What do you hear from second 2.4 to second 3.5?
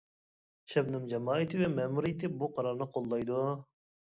بۇ قارارنى قوللايدۇ.